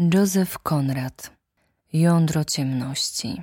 Józef 0.00 0.58
Konrad 0.58 1.36
Jądro 1.92 2.44
ciemności 2.44 3.42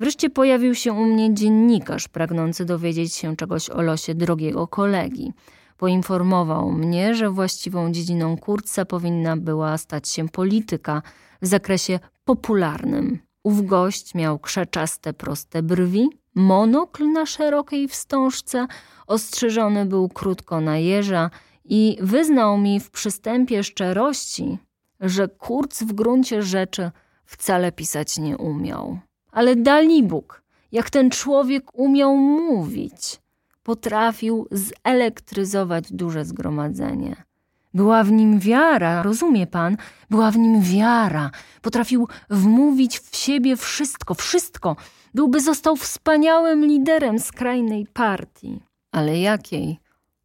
Wreszcie 0.00 0.30
pojawił 0.30 0.74
się 0.74 0.92
u 0.92 1.04
mnie 1.04 1.34
dziennikarz 1.34 2.08
pragnący 2.08 2.64
dowiedzieć 2.64 3.14
się 3.14 3.36
czegoś 3.36 3.70
o 3.70 3.82
losie 3.82 4.14
drogiego 4.14 4.66
kolegi. 4.66 5.32
Poinformował 5.76 6.72
mnie, 6.72 7.14
że 7.14 7.30
właściwą 7.30 7.92
dziedziną 7.92 8.36
Kurca 8.36 8.84
powinna 8.84 9.36
była 9.36 9.78
stać 9.78 10.08
się 10.08 10.28
polityka 10.28 11.02
w 11.42 11.46
zakresie 11.46 12.00
popularnym. 12.24 13.18
Ów 13.42 13.66
gość 13.66 14.14
miał 14.14 14.38
krzeczaste, 14.38 15.12
proste 15.12 15.62
brwi, 15.62 16.08
monokl 16.34 17.12
na 17.12 17.26
szerokiej 17.26 17.88
wstążce, 17.88 18.66
ostrzyżony 19.06 19.86
był 19.86 20.08
krótko 20.08 20.60
na 20.60 20.78
jeża 20.78 21.30
i 21.64 21.98
wyznał 22.00 22.58
mi 22.58 22.80
w 22.80 22.90
przystępie 22.90 23.64
szczerości, 23.64 24.58
że 25.00 25.28
Kurz 25.28 25.78
w 25.78 25.92
gruncie 25.92 26.42
rzeczy 26.42 26.90
wcale 27.24 27.72
pisać 27.72 28.18
nie 28.18 28.38
umiał. 28.38 28.98
Ale 29.32 29.56
dali 29.56 30.02
Bóg, 30.02 30.42
jak 30.72 30.90
ten 30.90 31.10
człowiek 31.10 31.78
umiał 31.78 32.16
mówić. 32.16 33.20
Potrafił 33.62 34.48
zelektryzować 34.50 35.92
duże 35.92 36.24
zgromadzenie. 36.24 37.28
Była 37.74 38.04
w 38.04 38.12
nim 38.12 38.38
wiara, 38.38 39.02
rozumie 39.02 39.46
pan? 39.46 39.76
Była 40.10 40.30
w 40.30 40.38
nim 40.38 40.62
wiara. 40.62 41.30
Potrafił 41.62 42.08
wmówić 42.30 42.98
w 42.98 43.16
siebie 43.16 43.56
wszystko, 43.56 44.14
wszystko. 44.14 44.76
Byłby 45.14 45.40
został 45.40 45.76
wspaniałym 45.76 46.66
liderem 46.66 47.18
skrajnej 47.18 47.86
partii. 47.86 48.60
Ale 48.92 49.18
jakiej? 49.18 49.78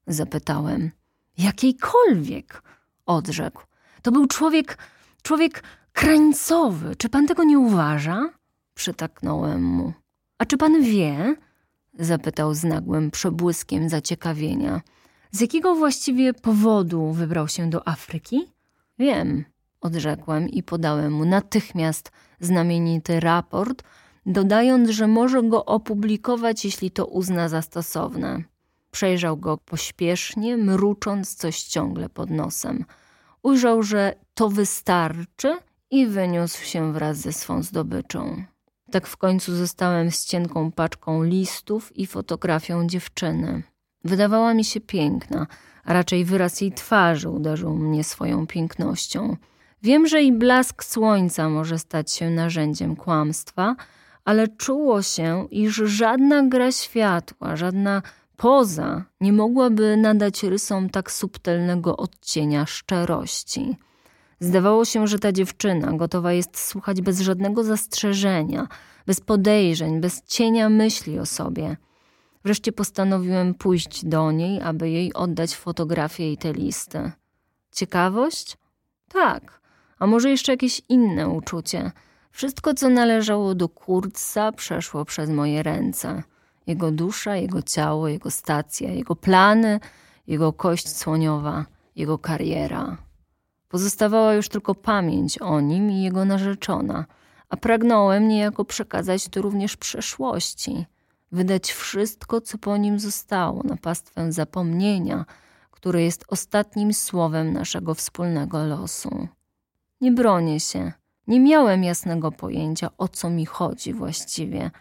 Zapytałem. 0.07 0.91
Jakiejkolwiek, 1.37 2.63
odrzekł. 3.05 3.63
To 4.03 4.11
był 4.11 4.27
człowiek, 4.27 4.77
człowiek 5.21 5.63
krańcowy. 5.93 6.95
Czy 6.95 7.09
pan 7.09 7.27
tego 7.27 7.43
nie 7.43 7.59
uważa? 7.59 8.29
Przytaknąłem 8.73 9.63
mu. 9.63 9.93
A 10.37 10.45
czy 10.45 10.57
pan 10.57 10.83
wie? 10.83 11.35
Zapytał 11.99 12.53
z 12.53 12.63
nagłym 12.63 13.11
przebłyskiem 13.11 13.89
zaciekawienia. 13.89 14.81
Z 15.31 15.41
jakiego 15.41 15.75
właściwie 15.75 16.33
powodu 16.33 17.11
wybrał 17.11 17.47
się 17.47 17.69
do 17.69 17.87
Afryki? 17.87 18.51
Wiem, 18.99 19.45
odrzekłem 19.81 20.49
i 20.49 20.63
podałem 20.63 21.13
mu 21.13 21.25
natychmiast 21.25 22.11
znamienity 22.39 23.19
raport, 23.19 23.83
dodając, 24.25 24.89
że 24.89 25.07
może 25.07 25.43
go 25.43 25.65
opublikować, 25.65 26.65
jeśli 26.65 26.91
to 26.91 27.05
uzna 27.05 27.49
za 27.49 27.61
stosowne. 27.61 28.43
Przejrzał 28.91 29.37
go 29.37 29.57
pośpiesznie, 29.57 30.57
mrucząc 30.57 31.35
coś 31.35 31.63
ciągle 31.63 32.09
pod 32.09 32.29
nosem. 32.29 32.85
Ujrzał, 33.43 33.83
że 33.83 34.15
to 34.33 34.49
wystarczy 34.49 35.57
i 35.91 36.07
wyniósł 36.07 36.63
się 36.63 36.93
wraz 36.93 37.17
ze 37.17 37.33
swą 37.33 37.63
zdobyczą. 37.63 38.43
Tak 38.91 39.07
w 39.07 39.17
końcu 39.17 39.55
zostałem 39.55 40.11
z 40.11 40.25
cienką 40.25 40.71
paczką 40.71 41.23
listów 41.23 41.97
i 41.97 42.07
fotografią 42.07 42.87
dziewczyny. 42.87 43.63
Wydawała 44.03 44.53
mi 44.53 44.63
się 44.63 44.81
piękna, 44.81 45.47
a 45.83 45.93
raczej 45.93 46.25
wyraz 46.25 46.61
jej 46.61 46.71
twarzy 46.71 47.29
uderzył 47.29 47.75
mnie 47.75 48.03
swoją 48.03 48.47
pięknością. 48.47 49.37
Wiem, 49.81 50.07
że 50.07 50.23
i 50.23 50.31
blask 50.31 50.83
słońca 50.83 51.49
może 51.49 51.79
stać 51.79 52.11
się 52.11 52.29
narzędziem 52.29 52.95
kłamstwa, 52.95 53.75
ale 54.25 54.47
czuło 54.47 55.01
się, 55.01 55.47
iż 55.51 55.75
żadna 55.75 56.43
gra 56.43 56.71
światła, 56.71 57.55
żadna 57.55 58.01
poza 58.37 59.03
nie 59.21 59.33
mogłaby 59.33 59.97
nadać 59.97 60.43
rysom 60.43 60.89
tak 60.89 61.11
subtelnego 61.11 61.97
odcienia 61.97 62.65
szczerości. 62.65 63.77
Zdawało 64.39 64.85
się, 64.85 65.07
że 65.07 65.19
ta 65.19 65.31
dziewczyna 65.31 65.93
gotowa 65.93 66.33
jest 66.33 66.57
słuchać 66.57 67.01
bez 67.01 67.19
żadnego 67.19 67.63
zastrzeżenia, 67.63 68.67
bez 69.05 69.21
podejrzeń, 69.21 70.01
bez 70.01 70.23
cienia 70.23 70.69
myśli 70.69 71.19
o 71.19 71.25
sobie. 71.25 71.77
Wreszcie 72.43 72.71
postanowiłem 72.71 73.53
pójść 73.53 74.05
do 74.05 74.31
niej, 74.31 74.61
aby 74.61 74.89
jej 74.89 75.13
oddać 75.13 75.55
fotografię 75.55 76.31
i 76.31 76.37
te 76.37 76.53
listy. 76.53 77.11
Ciekawość? 77.71 78.57
Tak, 79.07 79.61
a 79.99 80.07
może 80.07 80.29
jeszcze 80.29 80.51
jakieś 80.51 80.81
inne 80.89 81.29
uczucie. 81.29 81.91
Wszystko, 82.31 82.73
co 82.73 82.89
należało 82.89 83.55
do 83.55 83.69
Kurca, 83.69 84.51
przeszło 84.51 85.05
przez 85.05 85.29
moje 85.29 85.63
ręce. 85.63 86.23
Jego 86.67 86.91
dusza, 86.91 87.35
jego 87.35 87.61
ciało, 87.61 88.07
jego 88.07 88.31
stacja, 88.31 88.91
jego 88.91 89.15
plany, 89.15 89.79
jego 90.27 90.53
kość 90.53 90.89
słoniowa, 90.97 91.65
jego 91.95 92.17
kariera. 92.17 92.97
Pozostawała 93.69 94.33
już 94.33 94.49
tylko 94.49 94.75
pamięć 94.75 95.37
o 95.37 95.61
nim 95.61 95.91
i 95.91 96.03
jego 96.03 96.25
narzeczona, 96.25 97.05
a 97.49 97.57
pragnąłem 97.57 98.27
niejako 98.27 98.65
przekazać 98.65 99.27
to 99.29 99.41
również 99.41 99.77
przeszłości, 99.77 100.85
wydać 101.31 101.71
wszystko, 101.71 102.41
co 102.41 102.57
po 102.57 102.77
nim 102.77 102.99
zostało, 102.99 103.63
na 103.63 103.77
pastwę 103.77 104.31
zapomnienia, 104.31 105.25
które 105.71 106.03
jest 106.03 106.25
ostatnim 106.27 106.93
słowem 106.93 107.53
naszego 107.53 107.93
wspólnego 107.93 108.65
losu. 108.65 109.27
Nie 110.01 110.11
bronię 110.11 110.59
się, 110.59 110.91
nie 111.27 111.39
miałem 111.39 111.83
jasnego 111.83 112.31
pojęcia, 112.31 112.89
o 112.97 113.07
co 113.07 113.29
mi 113.29 113.45
chodzi 113.45 113.93
właściwie. 113.93 114.71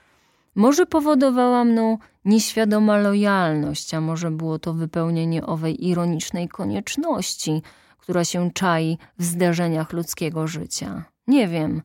Może 0.54 0.86
powodowała 0.86 1.64
mną 1.64 1.98
nieświadoma 2.24 2.98
lojalność, 2.98 3.94
a 3.94 4.00
może 4.00 4.30
było 4.30 4.58
to 4.58 4.74
wypełnienie 4.74 5.46
owej 5.46 5.88
ironicznej 5.88 6.48
konieczności– 6.48 7.62
która 8.02 8.24
się 8.24 8.50
czai 8.50 8.98
w 9.18 9.24
zdarzeniach 9.24 9.92
ludzkiego 9.92 10.46
życia. 10.46 11.04
Nie 11.26 11.48
wiem, 11.48 11.82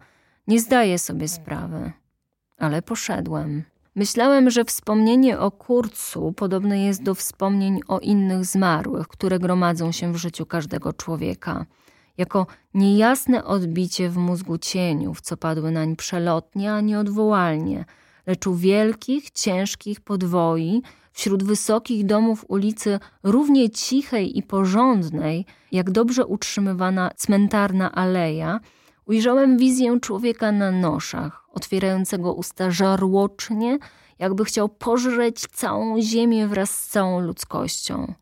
nie 0.47 0.59
zdaję 0.59 0.99
sobie 0.99 1.27
sprawy, 1.27 1.91
ale 2.57 2.81
poszedłem. 2.81 3.63
Myślałem, 3.95 4.49
że 4.49 4.65
wspomnienie 4.65 5.39
o 5.39 5.51
Kurcu 5.51 6.33
podobne 6.33 6.83
jest 6.83 7.03
do 7.03 7.15
wspomnień 7.15 7.79
o 7.87 7.99
innych 7.99 8.45
zmarłych, 8.45 9.07
które 9.07 9.39
gromadzą 9.39 9.91
się 9.91 10.13
w 10.13 10.17
życiu 10.17 10.45
każdego 10.45 10.93
człowieka, 10.93 11.65
jako 12.17 12.47
niejasne 12.73 13.45
odbicie 13.45 14.09
w 14.09 14.17
mózgu 14.17 14.57
cieniów, 14.57 15.21
co 15.21 15.37
padły 15.37 15.71
nań 15.71 15.95
przelotnie, 15.95 16.73
a 16.73 16.81
nieodwołalnie, 16.81 17.85
lecz 18.27 18.47
u 18.47 18.55
wielkich, 18.55 19.31
ciężkich 19.31 20.01
podwoi 20.01 20.81
wśród 21.11 21.43
wysokich 21.43 22.05
domów 22.05 22.45
ulicy 22.47 22.99
równie 23.23 23.69
cichej 23.69 24.37
i 24.37 24.43
porządnej, 24.43 25.45
jak 25.71 25.91
dobrze 25.91 26.25
utrzymywana 26.25 27.11
cmentarna 27.15 27.91
aleja, 27.91 28.59
ujrzałem 29.05 29.57
wizję 29.57 29.99
człowieka 30.01 30.51
na 30.51 30.71
noszach, 30.71 31.43
otwierającego 31.53 32.33
usta 32.33 32.71
żarłocznie, 32.71 33.77
jakby 34.19 34.45
chciał 34.45 34.69
pożreć 34.69 35.39
całą 35.39 36.01
ziemię 36.01 36.47
wraz 36.47 36.79
z 36.79 36.87
całą 36.87 37.19
ludzkością. 37.19 38.13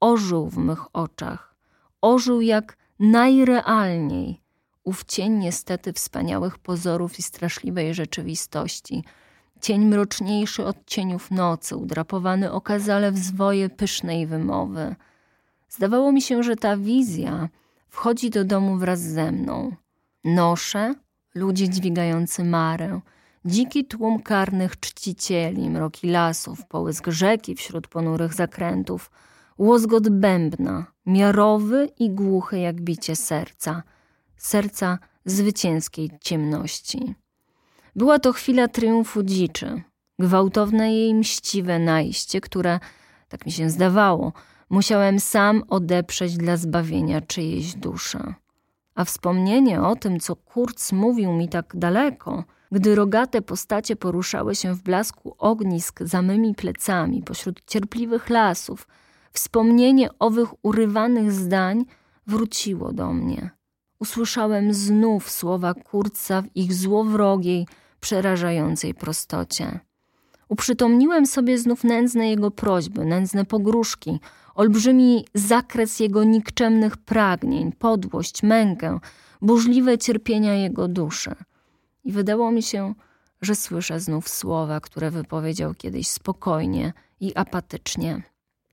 Ożył 0.00 0.48
w 0.48 0.56
mych 0.56 0.96
oczach, 0.96 1.54
ożył 2.00 2.40
jak 2.40 2.76
najrealniej. 3.00 4.40
Ów 4.84 5.04
cień 5.04 5.32
niestety 5.32 5.92
wspaniałych 5.92 6.58
pozorów 6.58 7.18
i 7.18 7.22
straszliwej 7.22 7.94
rzeczywistości– 7.94 9.04
Cień 9.60 9.84
mroczniejszy 9.84 10.64
od 10.64 10.76
cieniów 10.86 11.30
nocy, 11.30 11.76
udrapowany 11.76 12.52
okazale 12.52 13.12
w 13.12 13.18
zwoje 13.18 13.68
pysznej 13.68 14.26
wymowy. 14.26 14.96
Zdawało 15.68 16.12
mi 16.12 16.22
się, 16.22 16.42
że 16.42 16.56
ta 16.56 16.76
wizja 16.76 17.48
wchodzi 17.88 18.30
do 18.30 18.44
domu 18.44 18.76
wraz 18.76 19.00
ze 19.00 19.32
mną. 19.32 19.72
Nosze, 20.24 20.94
ludzie 21.34 21.68
dźwigający 21.68 22.44
marę, 22.44 23.00
dziki 23.44 23.84
tłum 23.84 24.22
karnych 24.22 24.80
czcicieli, 24.80 25.70
mroki 25.70 26.10
lasów, 26.10 26.66
połysk 26.66 27.06
rzeki 27.06 27.54
wśród 27.54 27.88
ponurych 27.88 28.34
zakrętów, 28.34 29.10
łozgot 29.58 30.08
bębna, 30.08 30.86
miarowy 31.06 31.88
i 31.98 32.10
głuchy 32.10 32.58
jak 32.58 32.80
bicie 32.80 33.16
serca, 33.16 33.82
serca 34.36 34.98
zwycięskiej 35.24 36.10
ciemności. 36.20 37.14
Była 37.98 38.18
to 38.18 38.32
chwila 38.32 38.68
triumfu 38.68 39.22
dziczy, 39.22 39.82
gwałtowne 40.18 40.94
jej 40.94 41.14
mściwe 41.14 41.78
najście, 41.78 42.40
które, 42.40 42.80
tak 43.28 43.46
mi 43.46 43.52
się 43.52 43.70
zdawało, 43.70 44.32
musiałem 44.70 45.20
sam 45.20 45.62
odeprzeć 45.68 46.36
dla 46.36 46.56
zbawienia 46.56 47.20
czyjejś 47.20 47.74
duszy. 47.74 48.18
A 48.94 49.04
wspomnienie 49.04 49.82
o 49.82 49.96
tym, 49.96 50.20
co 50.20 50.36
Kurz 50.36 50.92
mówił 50.92 51.32
mi 51.32 51.48
tak 51.48 51.72
daleko, 51.76 52.44
gdy 52.72 52.94
rogate 52.94 53.42
postacie 53.42 53.96
poruszały 53.96 54.54
się 54.54 54.74
w 54.74 54.82
blasku 54.82 55.34
ognisk 55.38 56.00
za 56.02 56.22
mymi 56.22 56.54
plecami 56.54 57.22
pośród 57.22 57.60
cierpliwych 57.66 58.30
lasów, 58.30 58.88
wspomnienie 59.32 60.08
owych 60.18 60.64
urywanych 60.64 61.32
zdań 61.32 61.84
wróciło 62.26 62.92
do 62.92 63.12
mnie. 63.12 63.50
Usłyszałem 64.00 64.74
znów 64.74 65.30
słowa 65.30 65.74
Kurca 65.74 66.42
w 66.42 66.56
ich 66.56 66.74
złowrogiej, 66.74 67.66
przerażającej 68.00 68.94
prostocie. 68.94 69.80
Uprzytomniłem 70.48 71.26
sobie 71.26 71.58
znów 71.58 71.84
nędzne 71.84 72.30
jego 72.30 72.50
prośby, 72.50 73.04
nędzne 73.04 73.44
pogróżki, 73.44 74.20
olbrzymi 74.54 75.24
zakres 75.34 76.00
jego 76.00 76.24
nikczemnych 76.24 76.96
pragnień, 76.96 77.72
podłość, 77.72 78.42
mękę, 78.42 78.98
burzliwe 79.42 79.98
cierpienia 79.98 80.54
jego 80.54 80.88
duszy. 80.88 81.34
I 82.04 82.12
wydało 82.12 82.50
mi 82.50 82.62
się, 82.62 82.94
że 83.42 83.54
słyszę 83.54 84.00
znów 84.00 84.28
słowa, 84.28 84.80
które 84.80 85.10
wypowiedział 85.10 85.74
kiedyś 85.74 86.08
spokojnie 86.08 86.92
i 87.20 87.34
apatycznie. 87.34 88.22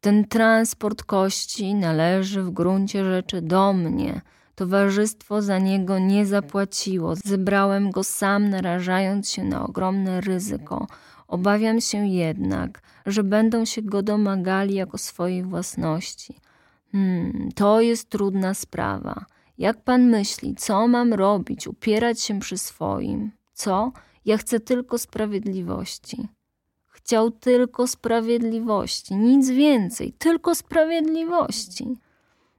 Ten 0.01 0.27
transport 0.27 1.04
kości 1.04 1.75
należy 1.75 2.44
w 2.44 2.50
gruncie 2.50 3.06
rzeczy 3.06 3.42
do 3.42 3.74
mnie. 3.74 4.22
Towarzystwo 4.55 5.41
za 5.41 5.59
niego 5.59 5.99
nie 5.99 6.25
zapłaciło. 6.25 7.15
Zebrałem 7.15 7.91
go 7.91 8.03
sam, 8.03 8.49
narażając 8.49 9.31
się 9.31 9.43
na 9.43 9.65
ogromne 9.65 10.21
ryzyko. 10.21 10.87
Obawiam 11.27 11.81
się 11.81 12.07
jednak, 12.07 12.81
że 13.05 13.23
będą 13.23 13.65
się 13.65 13.81
go 13.81 14.03
domagali 14.03 14.75
jako 14.75 14.97
swojej 14.97 15.43
własności. 15.43 16.39
Hmm, 16.91 17.49
to 17.55 17.81
jest 17.81 18.09
trudna 18.09 18.53
sprawa. 18.53 19.25
Jak 19.57 19.83
pan 19.83 20.09
myśli, 20.09 20.55
co 20.55 20.87
mam 20.87 21.13
robić? 21.13 21.67
Upierać 21.67 22.21
się 22.21 22.39
przy 22.39 22.57
swoim? 22.57 23.31
Co? 23.53 23.91
Ja 24.25 24.37
chcę 24.37 24.59
tylko 24.59 24.97
sprawiedliwości. 24.97 26.27
Chciał 26.87 27.31
tylko 27.31 27.87
sprawiedliwości, 27.87 29.15
nic 29.15 29.49
więcej, 29.49 30.13
tylko 30.13 30.55
sprawiedliwości. 30.55 31.97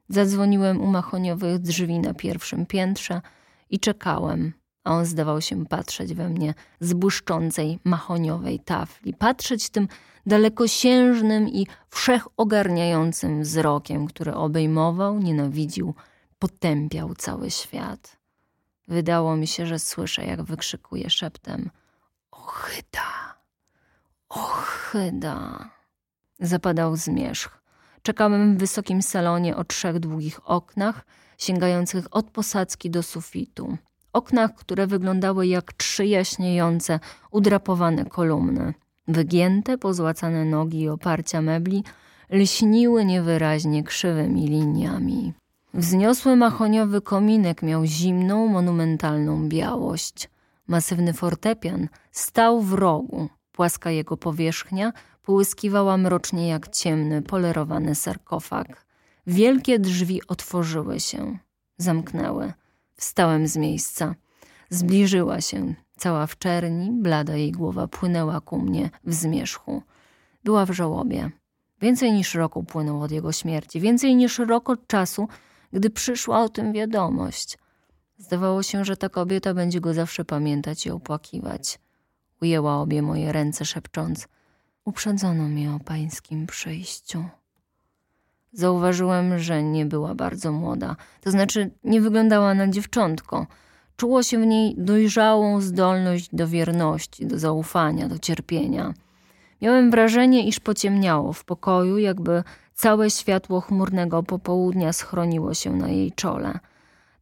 Zadzwoniłem 0.09 0.81
u 0.81 0.87
machoniowych 0.87 1.59
drzwi 1.59 1.99
na 1.99 2.15
pierwszym 2.15 2.67
piętrze 2.67 3.21
i 3.71 3.81
czekałem, 3.81 4.53
a 4.85 4.93
on 4.93 5.05
zdawał 5.05 5.41
się 5.41 5.67
patrzeć 5.67 6.15
we 6.15 6.29
mnie 6.29 6.55
z 6.81 6.93
błyszczącej 6.93 7.79
machoniowej 7.85 8.61
tafli, 8.61 9.15
patrzeć 9.15 9.71
tym 9.71 9.89
dalekosiężnym 10.27 11.49
i 11.49 11.67
wszechogarniającym 11.91 13.43
wzrokiem, 13.43 14.07
który 14.07 14.35
obejmował, 14.35 15.19
nienawidził, 15.19 15.95
potępiał 16.39 17.15
cały 17.15 17.51
świat. 17.51 18.17
Wydało 18.89 19.37
mi 19.37 19.47
się, 19.47 19.67
że 19.67 19.79
słyszę, 19.79 20.25
jak 20.25 20.43
wykrzykuje 20.43 21.11
szeptem: 21.11 21.71
Ochyda, 22.31 23.35
ochyda. 24.29 25.71
Zapadał 26.41 26.97
zmierzch. 26.97 27.66
Czekałem 28.07 28.57
w 28.57 28.59
wysokim 28.59 29.03
salonie 29.03 29.57
o 29.57 29.65
trzech 29.65 29.99
długich 29.99 30.51
oknach, 30.51 31.07
sięgających 31.39 32.07
od 32.11 32.31
posadzki 32.31 32.91
do 32.91 33.03
sufitu. 33.03 33.77
Oknach, 34.13 34.55
które 34.55 34.87
wyglądały 34.87 35.47
jak 35.47 35.73
trzy 35.73 36.07
jaśniejące, 36.07 37.01
udrapowane 37.31 38.05
kolumny. 38.05 38.75
Wygięte, 39.09 39.79
pozłacane 39.79 40.45
nogi 40.45 40.81
i 40.81 40.89
oparcia 40.89 41.43
mebli 41.43 41.85
lśniły 42.31 43.05
niewyraźnie 43.05 43.85
krzywymi 43.85 44.47
liniami. 44.47 45.33
Wzniosły 45.75 46.37
mahoniowy 46.37 47.01
kominek 47.01 47.63
miał 47.63 47.85
zimną, 47.85 48.47
monumentalną 48.49 49.49
białość. 49.49 50.31
Masywny 50.67 51.13
fortepian 51.13 51.89
stał 52.11 52.61
w 52.61 52.73
rogu. 52.73 53.29
Płaska 53.53 53.91
jego 53.91 54.17
powierzchnia 54.17 54.93
połyskiwała 55.27 55.97
mrocznie 55.97 56.49
jak 56.49 56.69
ciemny, 56.69 57.23
polerowany 57.23 57.95
sarkofag. 57.95 58.87
Wielkie 59.27 59.79
drzwi 59.79 60.27
otworzyły 60.29 61.01
się, 61.01 61.39
zamknęły. 61.79 62.53
Wstałem 62.95 63.47
z 63.47 63.57
miejsca. 63.57 64.15
Zbliżyła 64.71 65.41
się, 65.41 65.75
cała 65.97 66.27
w 66.27 66.39
czerni, 66.39 66.93
blada 66.93 67.37
jej 67.37 67.53
głowa 67.53 67.89
płynęła 67.89 68.41
ku 68.41 68.59
mnie 68.59 68.91
w 69.05 69.15
zmierzchu. 69.15 69.83
Była 70.45 70.67
w 70.67 70.71
żałobie. 70.71 71.31
Więcej 71.81 72.13
niż 72.13 72.35
roku 72.35 72.65
płynął 72.65 73.03
od 73.03 73.11
jego 73.11 73.33
śmierci, 73.33 73.81
więcej 73.81 74.17
niż 74.17 74.39
rok 74.39 74.71
od 74.71 74.87
czasu, 74.87 75.29
gdy 75.73 75.91
przyszła 75.91 76.43
o 76.43 76.49
tym 76.49 76.73
wiadomość. 76.73 77.59
Zdawało 78.19 78.63
się, 78.63 78.85
że 78.85 78.97
ta 78.97 79.09
kobieta 79.09 79.55
będzie 79.55 79.81
go 79.81 79.95
zawsze 79.95 80.25
pamiętać 80.25 80.87
i 80.87 80.91
opłakiwać. 80.91 81.79
Ujęła 82.43 82.77
obie 82.77 83.03
moje 83.03 83.33
ręce, 83.33 83.65
szepcząc: 83.65 84.29
Uprzedzono 84.87 85.49
mnie 85.49 85.73
o 85.73 85.81
pańskim 85.85 86.47
przyjściu. 86.47 87.25
Zauważyłem, 88.53 89.39
że 89.39 89.63
nie 89.63 89.87
była 89.87 90.15
bardzo 90.15 90.53
młoda, 90.53 90.97
to 91.21 91.31
znaczy 91.31 91.71
nie 91.85 92.01
wyglądała 92.01 92.55
na 92.55 92.69
dziewczątko. 92.69 93.47
Czuło 93.97 94.23
się 94.23 94.39
w 94.39 94.47
niej 94.47 94.75
dojrzałą 94.79 95.61
zdolność 95.61 96.29
do 96.33 96.49
wierności, 96.49 97.27
do 97.27 97.39
zaufania, 97.39 98.09
do 98.09 98.19
cierpienia. 98.19 98.95
Miałem 99.63 99.91
wrażenie, 99.91 100.47
iż 100.49 100.61
pociemniało 100.61 101.33
w 101.33 101.45
pokoju, 101.45 101.99
jakby 101.99 102.43
całe 102.75 103.11
światło 103.11 103.61
chmurnego 103.61 104.23
popołudnia 104.23 104.93
schroniło 104.93 105.55
się 105.55 105.77
na 105.77 105.89
jej 105.89 106.13
czole. 106.13 106.59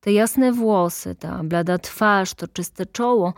Te 0.00 0.12
jasne 0.12 0.52
włosy, 0.52 1.14
ta 1.14 1.44
blada 1.44 1.78
twarz, 1.78 2.34
to 2.34 2.48
czyste 2.48 2.86
czoło 2.86 3.34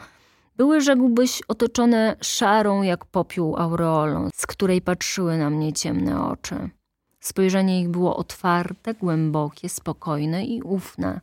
były, 0.56 0.80
rzekłbyś, 0.80 1.42
otoczone 1.48 2.16
szarą 2.22 2.82
jak 2.82 3.04
popiół 3.04 3.56
aureolą, 3.56 4.28
z 4.34 4.46
której 4.46 4.82
patrzyły 4.82 5.38
na 5.38 5.50
mnie 5.50 5.72
ciemne 5.72 6.24
oczy. 6.24 6.70
Spojrzenie 7.20 7.80
ich 7.80 7.88
było 7.88 8.16
otwarte, 8.16 8.94
głębokie, 8.94 9.68
spokojne 9.68 10.44
i 10.44 10.62
ufne. 10.62 11.20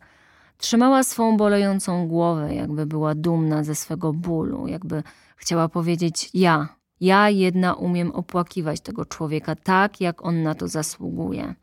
Trzymała 0.57 1.03
swą 1.03 1.37
bolejącą 1.37 2.07
głowę, 2.07 2.55
jakby 2.55 2.85
była 2.85 3.15
dumna 3.15 3.63
ze 3.63 3.75
swego 3.75 4.13
bólu, 4.13 4.67
jakby 4.67 5.03
chciała 5.35 5.69
powiedzieć: 5.69 6.29
Ja, 6.33 6.67
ja 6.99 7.29
jedna 7.29 7.73
umiem 7.73 8.11
opłakiwać 8.11 8.81
tego 8.81 9.05
człowieka 9.05 9.55
tak, 9.55 10.01
jak 10.01 10.25
on 10.25 10.43
na 10.43 10.55
to 10.55 10.67
zasługuje. 10.67 11.55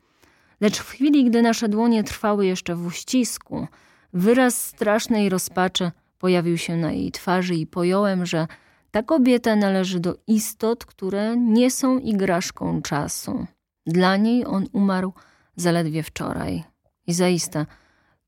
Lecz 0.61 0.79
w 0.79 0.91
chwili, 0.91 1.25
gdy 1.25 1.43
nasze 1.43 1.69
dłonie 1.69 2.05
trwały 2.05 2.47
jeszcze 2.47 2.75
w 2.75 2.87
uścisku, 2.87 3.67
wyraz 4.13 4.63
strasznej 4.63 5.29
rozpaczy 5.29 5.91
pojawił 6.21 6.59
się 6.59 6.77
na 6.77 6.93
jej 6.93 7.13
twarzy 7.13 7.55
i 7.55 7.67
pojąłem, 7.67 8.27
że 8.27 8.47
ta 8.91 9.03
kobieta 9.03 9.57
należy 9.57 10.01
do 10.01 10.15
istot, 10.27 10.85
które 10.85 11.37
nie 11.37 11.71
są 11.71 11.99
igraszką 11.99 12.83
czasu. 12.83 13.47
Dla 13.87 14.17
niej 14.17 14.47
on 14.47 14.67
umarł 14.73 15.13
zaledwie 15.57 16.03
wczoraj. 16.03 16.65
I 17.07 17.13
zaiste, 17.13 17.67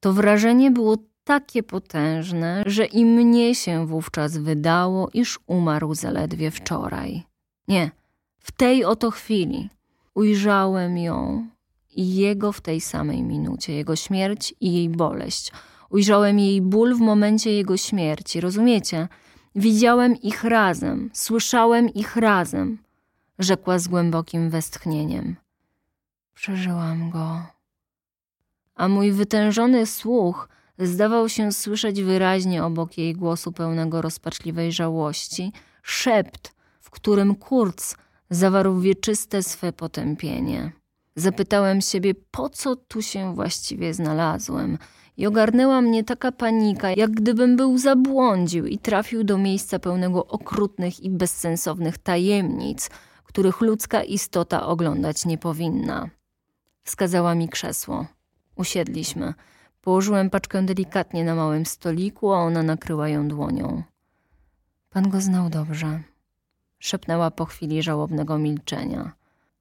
to 0.01 0.13
wrażenie 0.13 0.71
było 0.71 0.97
takie 1.25 1.63
potężne, 1.63 2.63
że 2.67 2.85
i 2.85 3.05
mnie 3.05 3.55
się 3.55 3.87
wówczas 3.87 4.39
wydało, 4.39 5.09
iż 5.13 5.39
umarł 5.47 5.95
zaledwie 5.95 6.51
wczoraj. 6.51 7.23
Nie, 7.69 7.91
w 8.39 8.53
tej 8.53 8.85
oto 8.85 9.11
chwili 9.11 9.71
ujrzałem 10.15 10.99
ją 10.99 11.47
i 11.97 12.15
jego 12.17 12.53
w 12.53 12.61
tej 12.61 12.81
samej 12.81 13.23
minucie, 13.23 13.73
jego 13.73 13.97
śmierć 13.97 14.55
i 14.61 14.73
jej 14.73 14.89
boleść. 14.89 15.53
Ujrzałem 15.93 16.39
jej 16.39 16.63
ból 16.63 16.95
w 16.95 17.01
momencie 17.01 17.53
jego 17.53 17.77
śmierci, 17.77 18.41
rozumiecie? 18.41 19.09
Widziałem 19.55 20.17
ich 20.17 20.45
razem, 20.45 21.11
słyszałem 21.13 21.89
ich 21.89 22.17
razem, 22.17 22.79
rzekła 23.39 23.79
z 23.79 23.89
głębokim 23.89 24.51
westchnieniem. 24.51 25.37
Przeżyłam 26.35 27.11
go. 27.11 27.43
A 28.75 28.89
mój 28.89 29.13
wytężony 29.13 29.87
słuch 29.87 30.49
zdawał 30.79 31.29
się 31.29 31.53
słyszeć 31.53 32.03
wyraźnie 32.03 32.65
obok 32.65 32.99
jej 32.99 33.15
głosu 33.15 33.53
pełnego 33.53 34.03
rozpaczliwej 34.03 34.73
żałości 34.73 35.53
szept, 35.83 36.55
w 36.81 36.91
którym 36.91 37.35
Kurz 37.35 37.95
zawarł 38.31 38.81
wieczyste 38.81 39.43
swe 39.43 39.73
potępienie. 39.73 40.73
Zapytałem 41.17 41.81
siebie, 41.81 42.15
po 42.31 42.49
co 42.49 42.77
tu 42.77 43.03
się 43.03 43.35
właściwie 43.35 43.95
znalazłem 43.95 44.79
i 45.23 45.27
ogarnęła 45.27 45.81
mnie 45.81 46.05
taka 46.05 46.33
panika, 46.33 46.91
jak 46.91 47.11
gdybym 47.11 47.57
był 47.57 47.79
zabłądził 47.79 48.67
i 48.67 48.79
trafił 48.79 49.25
do 49.25 49.39
miejsca 49.39 49.79
pełnego 49.79 50.27
okrutnych 50.27 51.01
i 51.01 51.11
bezsensownych 51.11 51.99
tajemnic, 51.99 52.91
których 53.25 53.61
ludzka 53.61 54.03
istota 54.03 54.67
oglądać 54.67 55.27
nie 55.27 55.39
powinna. 55.39 56.11
Wskazała 56.83 57.35
mi 57.35 57.49
krzesło. 57.49 58.07
Usiedliśmy. 58.57 59.35
Położyłem 59.81 60.31
paczkę 60.31 60.63
delikatnie 60.63 61.25
na 61.25 61.35
małym 61.35 61.67
stoliku, 61.67 62.33
a 62.33 62.39
ona 62.39 62.63
nakryła 62.63 63.09
ją 63.09 63.29
dłonią. 63.29 63.83
Pan 64.91 65.09
go 65.09 65.21
znał 65.21 65.51
dobrze. 65.51 66.01
Szepnęła 66.79 67.31
po 67.31 67.45
chwili 67.45 67.83
żałobnego 67.83 68.39
milczenia. 68.39 69.13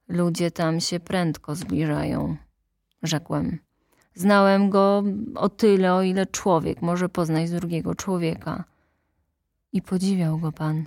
Ludzie 0.08 0.52
tam 0.52 0.80
się 0.80 1.00
prędko 1.00 1.56
zbliżają, 1.56 2.38
rzekłem. 3.04 3.71
Znałem 4.16 4.70
go 4.70 5.04
o 5.36 5.50
tyle, 5.50 5.94
o 5.94 6.02
ile 6.02 6.26
człowiek 6.26 6.82
może 6.82 7.10
poznać 7.10 7.52
drugiego 7.52 7.96
człowieka. 7.96 8.64
I 9.74 9.82
podziwiał 9.82 10.40
go 10.40 10.52
pan, 10.52 10.86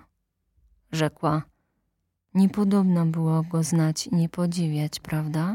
rzekła. 0.93 1.43
Niepodobno 2.35 3.07
było 3.07 3.43
go 3.43 3.63
znać 3.63 4.07
i 4.07 4.15
nie 4.15 4.29
podziwiać, 4.29 5.01
prawda? 5.01 5.55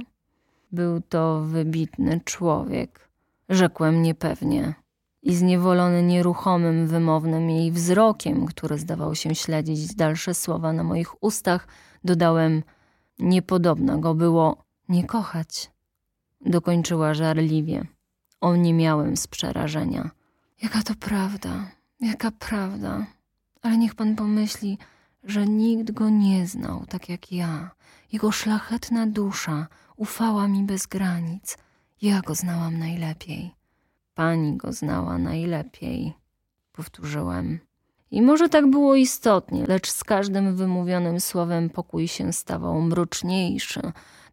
Był 0.72 1.02
to 1.02 1.42
wybitny 1.42 2.22
człowiek, 2.26 3.10
rzekłem 3.50 4.02
niepewnie. 4.02 4.74
I 5.24 5.36
zniewolony 5.36 6.04
nieruchomym, 6.04 6.88
wymownym 6.88 7.50
jej 7.50 7.72
wzrokiem, 7.72 8.46
który 8.46 8.78
zdawał 8.78 9.16
się 9.16 9.36
śledzić 9.36 9.96
dalsze 9.96 10.34
słowa 10.34 10.74
na 10.74 10.84
moich 10.84 11.24
ustach, 11.24 11.68
dodałem: 12.04 12.64
Niepodobna 13.20 13.98
go 13.98 14.16
było 14.16 14.64
nie 14.90 15.04
kochać. 15.04 15.72
Dokończyła 16.42 17.14
żarliwie. 17.14 17.86
O 18.42 18.56
nie 18.56 18.74
miałem 18.74 19.18
z 19.18 19.28
przerażenia. 19.28 20.10
Jaka 20.62 20.84
to 20.84 20.94
prawda, 20.96 21.72
jaka 22.00 22.32
prawda. 22.32 23.06
Ale 23.62 23.78
niech 23.78 23.96
pan 23.96 24.16
pomyśli, 24.16 24.78
że 25.24 25.48
nikt 25.48 25.92
go 25.92 26.10
nie 26.10 26.48
znał 26.48 26.86
tak 26.86 27.10
jak 27.10 27.32
ja. 27.32 27.72
Jego 28.12 28.32
szlachetna 28.32 29.08
dusza 29.08 29.68
ufała 29.96 30.48
mi 30.48 30.64
bez 30.64 30.88
granic. 30.88 31.58
Ja 32.02 32.22
go 32.22 32.36
znałam 32.36 32.80
najlepiej. 32.80 33.52
Pani 34.14 34.58
go 34.58 34.74
znała 34.74 35.18
najlepiej, 35.18 36.14
powtórzyłem. 36.72 37.60
I 38.12 38.22
może 38.22 38.50
tak 38.50 38.70
było 38.70 38.96
istotnie, 38.96 39.66
lecz 39.66 39.92
z 39.92 40.04
każdym 40.04 40.56
wymówionym 40.56 41.20
słowem 41.20 41.70
pokój 41.70 42.08
się 42.08 42.34
stawał 42.34 42.82
mroczniejszy. 42.82 43.82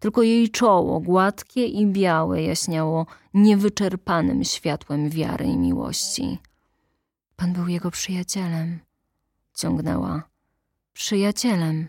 Tylko 0.00 0.22
jej 0.22 0.50
czoło, 0.50 1.00
gładkie 1.00 1.66
i 1.66 1.86
białe, 1.86 2.42
jaśniało 2.42 3.06
niewyczerpanym 3.34 4.44
światłem 4.44 5.10
wiary 5.10 5.44
i 5.44 5.56
miłości. 5.56 6.38
Pan 7.36 7.52
był 7.52 7.68
jego 7.68 7.90
przyjacielem, 7.90 8.78
ciągnęła. 9.54 10.22
Przyjacielem, 10.92 11.86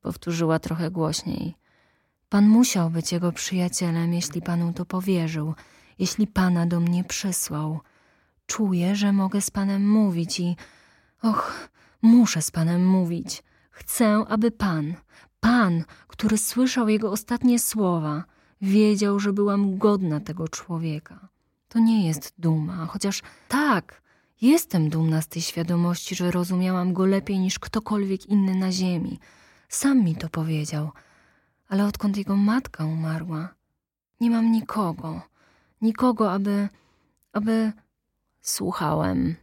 powtórzyła 0.00 0.58
trochę 0.58 0.90
głośniej. 0.90 1.54
Pan 2.28 2.48
musiał 2.48 2.90
być 2.90 3.12
jego 3.12 3.32
przyjacielem, 3.32 4.14
jeśli 4.14 4.42
panu 4.42 4.72
to 4.72 4.84
powierzył, 4.84 5.54
jeśli 5.98 6.26
pana 6.26 6.66
do 6.66 6.80
mnie 6.80 7.04
przysłał. 7.04 7.80
Czuję, 8.46 8.96
że 8.96 9.12
mogę 9.12 9.40
z 9.40 9.50
panem 9.50 9.90
mówić 9.90 10.40
i 10.40 10.56
Och, 11.22 11.68
muszę 12.02 12.42
z 12.42 12.50
panem 12.50 12.86
mówić. 12.86 13.42
Chcę, 13.70 14.24
aby 14.28 14.50
pan, 14.50 14.94
pan, 15.40 15.84
który 16.06 16.38
słyszał 16.38 16.88
jego 16.88 17.12
ostatnie 17.12 17.58
słowa, 17.58 18.24
wiedział, 18.60 19.20
że 19.20 19.32
byłam 19.32 19.78
godna 19.78 20.20
tego 20.20 20.48
człowieka. 20.48 21.28
To 21.68 21.78
nie 21.78 22.06
jest 22.06 22.34
duma, 22.38 22.86
chociaż 22.86 23.22
tak, 23.48 24.02
jestem 24.40 24.90
dumna 24.90 25.22
z 25.22 25.28
tej 25.28 25.42
świadomości, 25.42 26.14
że 26.14 26.30
rozumiałam 26.30 26.92
go 26.92 27.06
lepiej 27.06 27.38
niż 27.38 27.58
ktokolwiek 27.58 28.26
inny 28.26 28.54
na 28.54 28.72
ziemi. 28.72 29.18
Sam 29.68 30.04
mi 30.04 30.16
to 30.16 30.28
powiedział, 30.28 30.90
ale 31.68 31.86
odkąd 31.86 32.16
jego 32.16 32.36
matka 32.36 32.84
umarła, 32.84 33.48
nie 34.20 34.30
mam 34.30 34.52
nikogo, 34.52 35.22
nikogo, 35.82 36.32
aby, 36.32 36.68
aby... 37.32 37.72
Słuchałem. 38.40 39.36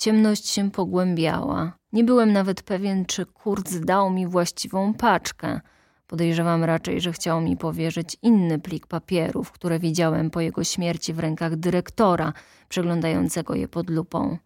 Ciemność 0.00 0.48
się 0.48 0.70
pogłębiała. 0.70 1.72
Nie 1.92 2.04
byłem 2.04 2.32
nawet 2.32 2.62
pewien, 2.62 3.06
czy 3.06 3.26
Kurt 3.26 3.78
dał 3.78 4.10
mi 4.10 4.26
właściwą 4.26 4.94
paczkę. 4.94 5.60
Podejrzewam 6.06 6.64
raczej, 6.64 7.00
że 7.00 7.12
chciał 7.12 7.40
mi 7.40 7.56
powierzyć 7.56 8.16
inny 8.22 8.58
plik 8.58 8.86
papierów, 8.86 9.52
które 9.52 9.78
widziałem 9.78 10.30
po 10.30 10.40
jego 10.40 10.64
śmierci 10.64 11.12
w 11.12 11.18
rękach 11.18 11.56
dyrektora, 11.56 12.32
przeglądającego 12.68 13.54
je 13.54 13.68
pod 13.68 13.90
lupą. 13.90 14.38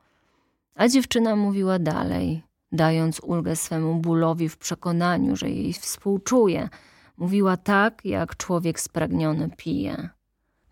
A 0.75 0.89
dziewczyna 0.89 1.37
mówiła 1.37 1.79
dalej, 1.79 2.43
dając 2.73 3.21
ulgę 3.21 3.57
swemu 3.57 3.95
bólowi 3.95 4.49
w 4.49 4.57
przekonaniu, 4.57 5.37
że 5.37 5.51
jej 5.51 5.73
współczuje. 5.73 6.69
Mówiła 7.17 7.57
tak, 7.57 8.05
jak 8.05 8.37
człowiek 8.37 8.81
spragniony 8.81 9.51
pije. 9.57 10.09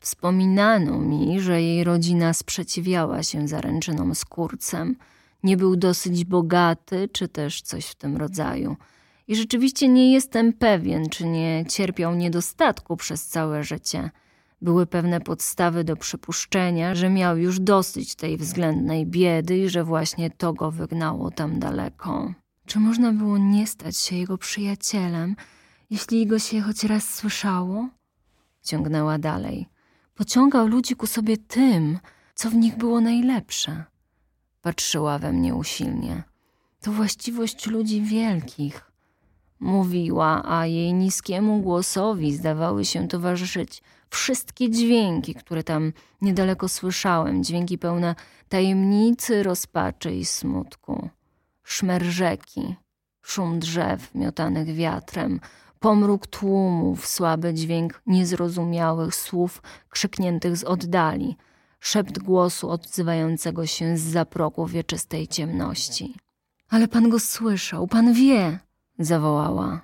Wspominano 0.03 0.99
mi, 0.99 1.41
że 1.41 1.63
jej 1.63 1.85
rodzina 1.85 2.33
sprzeciwiała 2.33 3.23
się 3.23 3.49
zaręczynom 3.49 4.15
z 4.15 4.25
kurcem. 4.25 4.97
Nie 5.43 5.57
był 5.57 5.77
dosyć 5.77 6.25
bogaty, 6.25 7.09
czy 7.13 7.29
też 7.29 7.63
coś 7.63 7.87
w 7.87 7.95
tym 7.95 8.17
rodzaju. 8.17 8.77
I 9.29 9.37
rzeczywiście 9.37 9.89
nie 9.89 10.13
jestem 10.13 10.53
pewien, 10.53 11.09
czy 11.09 11.27
nie 11.27 11.65
cierpiał 11.69 12.15
niedostatku 12.15 12.97
przez 12.97 13.27
całe 13.27 13.65
życie. 13.65 14.11
Były 14.63 14.87
pewne 14.87 15.21
podstawy 15.21 15.85
do 15.85 15.97
przypuszczenia, 15.97 16.95
że 16.95 17.11
miał 17.11 17.37
już 17.37 17.61
dosyć 17.61 18.15
tej 18.15 18.37
względnej 18.37 19.07
biedy 19.07 19.59
i 19.59 19.69
że 19.69 19.85
właśnie 19.85 20.31
to 20.31 20.53
go 20.53 20.71
wygnało 20.71 21.31
tam 21.31 21.59
daleko. 21.59 22.33
Czy 22.67 22.81
można 22.81 23.13
było 23.13 23.39
nie 23.39 23.67
stać 23.67 23.99
się 23.99 24.17
jego 24.17 24.39
przyjacielem, 24.39 25.37
jeśli 25.91 26.27
go 26.27 26.39
się 26.39 26.61
choć 26.61 26.85
raz 26.85 27.15
słyszało? 27.15 27.89
Ciągnęła 28.63 29.19
dalej 29.19 29.72
pociągał 30.15 30.67
ludzi 30.67 30.97
ku 30.97 31.07
sobie 31.07 31.37
tym, 31.37 31.99
co 32.35 32.51
w 32.51 32.55
nich 32.55 32.77
było 32.77 33.01
najlepsze. 33.01 33.85
Patrzyła 34.63 35.19
we 35.19 35.33
mnie 35.33 35.55
usilnie. 35.55 36.23
To 36.81 36.93
właściwość 36.93 37.67
ludzi 37.67 38.03
wielkich. 38.03 38.93
Mówiła, 39.61 40.43
a 40.45 40.67
jej 40.67 40.95
niskiemu 40.95 41.61
głosowi 41.61 42.35
zdawały 42.35 42.85
się 42.85 43.09
towarzyszyć 43.09 43.83
wszystkie 44.11 44.71
dźwięki, 44.71 45.35
które 45.35 45.65
tam 45.65 45.93
niedaleko 46.23 46.69
słyszałem, 46.69 47.45
dźwięki 47.45 47.79
pełne 47.79 48.15
tajemnicy, 48.49 49.43
rozpaczy 49.43 50.15
i 50.15 50.25
smutku. 50.25 51.09
Szmer 51.65 52.03
rzeki, 52.03 52.75
szum 53.23 53.59
drzew 53.59 54.15
miotanych 54.15 54.75
wiatrem, 54.75 55.41
pomruk 55.83 56.27
tłumów, 56.27 57.07
słaby 57.07 57.55
dźwięk 57.55 58.03
niezrozumiałych 58.07 59.15
słów 59.15 59.63
krzykniętych 59.89 60.57
z 60.57 60.65
oddali, 60.65 61.37
szept 61.81 62.19
głosu 62.19 62.71
odzywającego 62.71 63.67
się 63.67 63.97
z 63.97 64.01
zaproku 64.01 64.67
wieczystej 64.67 65.29
ciemności. 65.29 66.15
Ale 66.71 66.89
pan 66.89 67.09
go 67.09 67.21
słyszał, 67.21 67.87
pan 67.87 68.13
wie, 68.13 68.59
zawołała. 68.99 69.81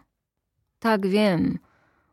Tak 0.78 1.06
wiem, 1.06 1.58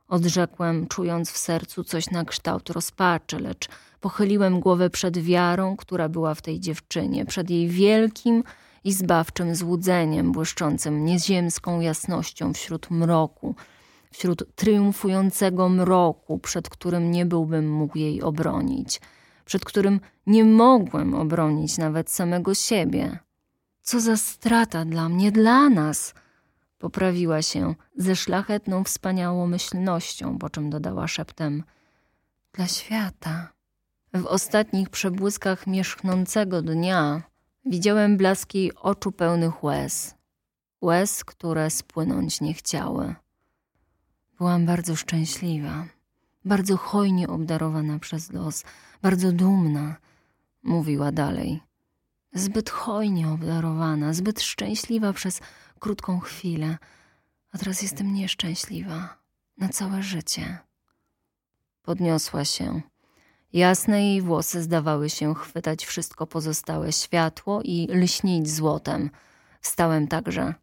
odrzekłem, 0.07 0.87
czując 0.87 1.31
w 1.31 1.37
sercu 1.37 1.83
coś 1.83 2.09
na 2.09 2.25
kształt 2.25 2.69
rozpaczy, 2.69 3.39
lecz 3.39 3.69
pochyliłem 3.99 4.59
głowę 4.59 4.89
przed 4.89 5.17
wiarą, 5.17 5.77
która 5.77 6.09
była 6.09 6.35
w 6.35 6.41
tej 6.41 6.59
dziewczynie, 6.59 7.25
przed 7.25 7.49
jej 7.49 7.67
wielkim 7.67 8.43
i 8.83 8.93
zbawczym 8.93 9.55
złudzeniem, 9.55 10.31
błyszczącym 10.31 11.05
nieziemską 11.05 11.79
jasnością 11.79 12.53
wśród 12.53 12.91
mroku, 12.91 13.55
wśród 14.15 14.55
triumfującego 14.55 15.69
mroku, 15.69 16.39
przed 16.39 16.69
którym 16.69 17.11
nie 17.11 17.25
byłbym 17.25 17.71
mógł 17.71 17.97
jej 17.97 18.21
obronić, 18.21 19.01
przed 19.45 19.65
którym 19.65 19.99
nie 20.27 20.45
mogłem 20.45 21.13
obronić 21.13 21.77
nawet 21.77 22.11
samego 22.11 22.53
siebie. 22.53 23.19
Co 23.81 23.99
za 23.99 24.17
strata 24.17 24.85
dla 24.85 25.09
mnie, 25.09 25.31
dla 25.31 25.69
nas! 25.69 26.13
Poprawiła 26.77 27.41
się 27.41 27.75
ze 27.97 28.15
szlachetną 28.15 28.83
wspaniałomyślnością, 28.83 30.37
po 30.37 30.49
czym 30.49 30.69
dodała 30.69 31.07
szeptem: 31.07 31.63
Dla 32.53 32.67
świata. 32.67 33.49
W 34.13 34.25
ostatnich 34.25 34.89
przebłyskach 34.89 35.67
mieszknącego 35.67 36.61
dnia 36.61 37.21
widziałem 37.65 38.17
blaski 38.17 38.71
oczu 38.75 39.11
pełnych 39.11 39.63
łez, 39.63 40.15
łez, 40.81 41.23
które 41.23 41.69
spłynąć 41.69 42.41
nie 42.41 42.53
chciały. 42.53 43.15
Byłam 44.37 44.65
bardzo 44.65 44.95
szczęśliwa, 44.95 45.85
bardzo 46.45 46.77
hojnie 46.77 47.27
obdarowana 47.27 47.99
przez 47.99 48.31
los, 48.31 48.63
bardzo 49.01 49.31
dumna, 49.31 49.95
mówiła 50.63 51.11
dalej. 51.11 51.61
Zbyt 52.33 52.69
hojnie 52.69 53.29
obdarowana, 53.29 54.13
zbyt 54.13 54.41
szczęśliwa 54.41 55.13
przez 55.13 55.41
krótką 55.79 56.19
chwilę, 56.19 56.77
a 57.51 57.57
teraz 57.57 57.81
jestem 57.81 58.13
nieszczęśliwa 58.13 59.17
na 59.57 59.69
całe 59.69 60.03
życie. 60.03 60.57
Podniosła 61.81 62.45
się. 62.45 62.81
Jasne 63.53 64.03
jej 64.03 64.21
włosy 64.21 64.63
zdawały 64.63 65.09
się 65.09 65.35
chwytać 65.35 65.85
wszystko 65.85 66.27
pozostałe 66.27 66.91
światło 66.91 67.61
i 67.63 67.87
lśnić 67.91 68.49
złotem. 68.49 69.09
Wstałem 69.61 70.07
także. 70.07 70.53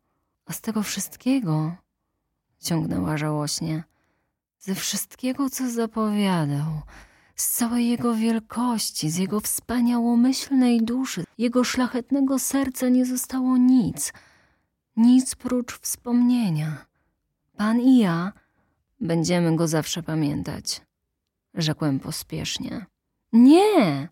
A 0.47 0.53
z 0.53 0.61
tego 0.61 0.83
wszystkiego 0.83 1.77
ciągnęła 2.63 3.17
żałośnie. 3.17 3.85
Ze 4.59 4.75
wszystkiego, 4.75 5.51
co 5.51 5.71
zapowiadał, 5.71 6.83
z 7.37 7.49
całej 7.49 7.89
jego 7.89 8.15
wielkości, 8.15 9.11
z 9.11 9.17
jego 9.17 9.41
wspaniałomyślnej 9.41 10.83
duszy, 10.83 11.25
jego 11.39 11.65
szlachetnego 11.65 12.39
serca 12.39 12.89
nie 12.89 13.07
zostało 13.07 13.57
nic, 13.57 14.13
nic 14.97 15.35
prócz 15.35 15.79
wspomnienia. 15.79 16.87
Pan 17.57 17.81
i 17.81 17.99
ja 17.99 18.33
będziemy 19.01 19.57
go 19.57 19.69
zawsze 19.69 20.03
pamiętać, 20.03 20.81
rzekłem 21.55 22.01
pospiesznie. 22.01 22.87
Nie! 23.33 24.09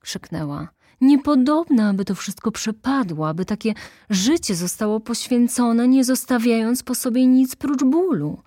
krzyknęła. 0.00 0.68
Niepodobna, 1.00 1.88
aby 1.88 2.04
to 2.04 2.14
wszystko 2.14 2.52
przepadło, 2.52 3.28
aby 3.28 3.44
takie 3.44 3.74
życie 4.10 4.54
zostało 4.54 5.00
poświęcone, 5.00 5.88
nie 5.88 6.04
zostawiając 6.04 6.82
po 6.82 6.94
sobie 6.94 7.26
nic 7.26 7.56
prócz 7.56 7.84
bólu. 7.84 8.42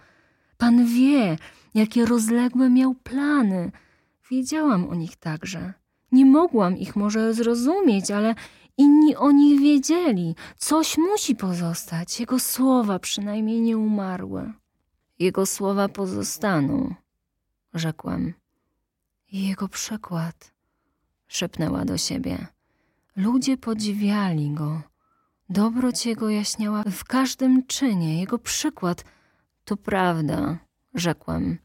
Pan 0.58 0.86
wie, 0.86 1.38
jakie 1.74 2.05
rozległe 2.05 2.70
miał 2.70 2.93
plany. 2.93 3.72
Wiedziałam 4.31 4.89
o 4.89 4.96
nich 4.96 5.15
także. 5.15 5.74
Nie 6.12 6.25
mogłam 6.25 6.77
ich 6.77 6.96
może 6.96 7.34
zrozumieć, 7.34 8.12
ale 8.12 8.36
inni 8.77 9.15
o 9.15 9.31
nich 9.31 9.60
wiedzieli. 9.62 10.36
Coś 10.58 10.98
musi 10.98 11.36
pozostać. 11.36 12.20
Jego 12.20 12.39
słowa 12.39 13.00
przynajmniej 13.00 13.62
nie 13.62 13.77
umarły. 13.77 14.53
Jego 15.20 15.46
słowa 15.46 15.89
pozostaną, 15.89 16.96
rzekłem. 17.74 18.34
I 19.31 19.48
jego 19.48 19.67
przykład 19.67 20.50
szepnęła 21.31 21.85
do 21.85 21.97
siebie. 21.97 22.47
Ludzie 23.15 23.57
podziwiali 23.57 24.51
go. 24.51 24.81
Dobroć 25.50 26.05
jego 26.05 26.29
jaśniała 26.29 26.83
w 26.83 27.03
każdym 27.03 27.65
czynie, 27.67 28.19
jego 28.19 28.39
przykład. 28.39 29.03
To 29.65 29.77
prawda, 29.77 30.57
rzekłem. 30.93 31.57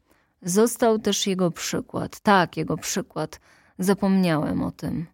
Został 0.43 0.99
też 0.99 1.27
jego 1.27 1.51
przykład. 1.51 2.21
Tak, 2.21 2.57
jego 2.57 2.77
przykład. 2.77 3.41
Zapomniałem 3.79 4.63
o 4.63 4.71
tym. 4.71 5.07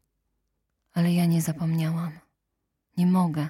Ale 0.94 1.12
ja 1.12 1.26
nie 1.26 1.42
zapomniałam. 1.42 2.10
Nie 2.96 3.06
mogę. 3.06 3.48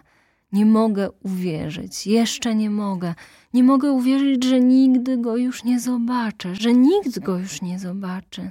Nie 0.52 0.66
mogę 0.66 1.10
uwierzyć, 1.10 2.06
jeszcze 2.06 2.54
nie 2.54 2.70
mogę. 2.70 3.14
Nie 3.54 3.64
mogę 3.64 3.92
uwierzyć, 3.92 4.44
że 4.44 4.60
nigdy 4.60 5.18
go 5.18 5.36
już 5.36 5.64
nie 5.64 5.80
zobaczę, 5.80 6.54
że 6.54 6.72
nikt 6.72 7.18
go 7.18 7.38
już 7.38 7.62
nie 7.62 7.78
zobaczy. 7.78 8.50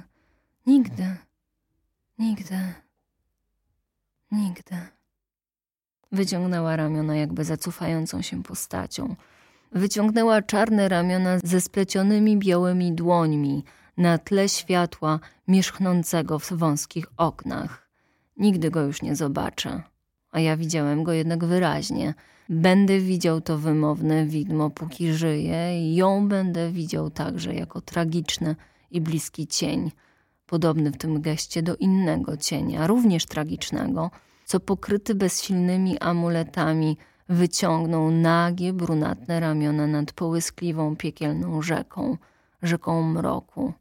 Nigdy, 0.66 1.16
nigdy, 2.18 2.58
nigdy. 4.32 4.76
Wyciągnęła 6.12 6.76
ramiona 6.76 7.16
jakby 7.16 7.44
zacufającą 7.44 8.22
się 8.22 8.42
postacią. 8.42 9.16
Wyciągnęła 9.72 10.42
czarne 10.42 10.88
ramiona 10.88 11.38
ze 11.44 11.60
splecionymi 11.60 12.38
białymi 12.38 12.92
dłońmi 12.92 13.64
na 13.96 14.18
tle 14.18 14.48
światła 14.48 15.20
mieszchnącego 15.48 16.38
w 16.38 16.52
wąskich 16.52 17.06
oknach. 17.16 17.88
Nigdy 18.36 18.70
go 18.70 18.80
już 18.82 19.02
nie 19.02 19.16
zobaczę 19.16 19.82
a 20.32 20.40
ja 20.40 20.56
widziałem 20.56 21.02
go 21.02 21.12
jednak 21.12 21.44
wyraźnie. 21.44 22.14
Będę 22.48 23.00
widział 23.00 23.40
to 23.40 23.58
wymowne 23.58 24.26
widmo, 24.26 24.70
póki 24.70 25.12
żyję, 25.12 25.80
i 25.80 25.94
ją 25.94 26.28
będę 26.28 26.70
widział 26.70 27.10
także 27.10 27.54
jako 27.54 27.80
tragiczny 27.80 28.56
i 28.90 29.00
bliski 29.00 29.46
cień, 29.46 29.90
podobny 30.52 30.90
w 30.90 30.96
tym 30.96 31.20
geście 31.20 31.62
do 31.62 31.76
innego 31.76 32.36
cienia, 32.36 32.86
również 32.86 33.26
tragicznego, 33.26 34.10
co 34.44 34.60
pokryty 34.60 35.14
bezsilnymi 35.14 35.98
amuletami 35.98 36.96
wyciągnął 37.28 38.10
nagie, 38.10 38.72
brunatne 38.72 39.40
ramiona 39.40 39.86
nad 39.86 40.12
połyskliwą, 40.12 40.96
piekielną 40.96 41.62
rzeką, 41.62 42.16
rzeką 42.62 43.02
mroku. 43.02 43.72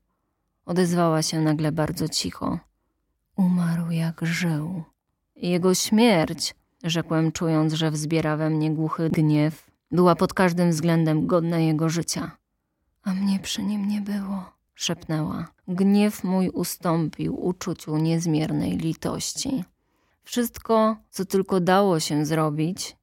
Odezwała 0.66 1.22
się 1.22 1.42
nagle 1.42 1.72
bardzo 1.72 2.10
cicho. 2.10 2.60
Umarł 3.36 3.92
jak 3.92 4.26
żył. 4.26 4.84
Jego 5.36 5.74
śmierć, 5.74 6.56
rzekłem, 6.84 7.32
czując, 7.32 7.74
że 7.74 7.92
wzbiera 7.92 8.38
we 8.38 8.50
mnie 8.50 8.72
głuchy 8.72 9.10
gniew, 9.10 9.72
była 9.92 10.16
pod 10.16 10.34
każdym 10.34 10.70
względem 10.70 11.28
godna 11.28 11.60
jego 11.60 11.90
życia. 11.90 12.32
A 13.04 13.14
mnie 13.14 13.40
przy 13.40 13.64
nim 13.64 13.88
nie 13.88 14.02
było, 14.02 14.61
szepnęła. 14.82 15.48
Gniew 15.68 16.24
mój 16.24 16.50
ustąpił 16.50 17.46
uczuciu 17.46 17.98
niezmiernej 17.98 18.78
litości. 18.78 19.64
Wszystko, 20.24 20.98
co 21.10 21.26
tylko 21.26 21.60
dało 21.60 22.00
się 22.00 22.26
zrobić, 22.26 22.96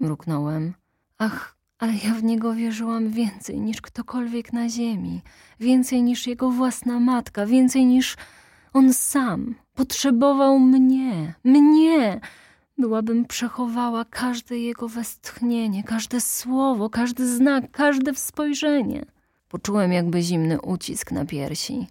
mruknąłem. 0.00 0.74
Ach, 1.18 1.56
ale 1.78 1.92
ja 1.92 2.14
w 2.14 2.24
niego 2.24 2.54
wierzyłam 2.54 3.10
więcej 3.10 3.60
niż 3.60 3.80
ktokolwiek 3.80 4.52
na 4.52 4.68
ziemi, 4.68 5.22
więcej 5.60 6.02
niż 6.02 6.26
jego 6.26 6.50
własna 6.50 7.00
matka, 7.00 7.46
więcej 7.46 7.86
niż 7.86 8.16
on 8.72 8.92
sam 8.92 9.54
potrzebował 9.74 10.58
mnie, 10.58 11.34
mnie. 11.44 12.20
Byłabym 12.78 13.24
przechowała 13.24 14.04
każde 14.04 14.58
jego 14.58 14.88
westchnienie, 14.88 15.84
każde 15.84 16.20
słowo, 16.20 16.90
każdy 16.90 17.36
znak, 17.36 17.70
każde 17.70 18.14
spojrzenie. 18.14 19.15
Poczułem 19.56 19.92
jakby 19.92 20.22
zimny 20.22 20.60
ucisk 20.60 21.12
na 21.12 21.24
piersi. 21.24 21.86